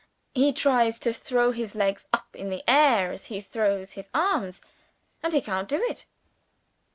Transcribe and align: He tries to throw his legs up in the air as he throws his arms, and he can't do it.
He 0.33 0.51
tries 0.51 0.97
to 1.01 1.13
throw 1.13 1.51
his 1.51 1.75
legs 1.75 2.07
up 2.11 2.35
in 2.35 2.49
the 2.49 2.67
air 2.67 3.11
as 3.11 3.25
he 3.25 3.39
throws 3.39 3.91
his 3.91 4.09
arms, 4.15 4.63
and 5.21 5.31
he 5.31 5.41
can't 5.41 5.69
do 5.69 5.77
it. 5.79 6.07